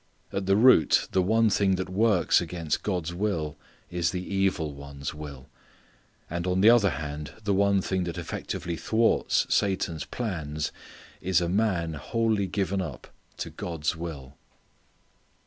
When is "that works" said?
1.75-2.41